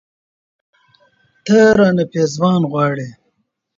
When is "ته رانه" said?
1.45-2.05